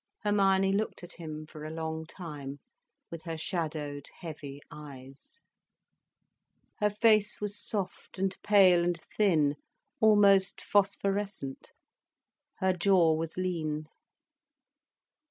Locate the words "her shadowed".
3.25-4.07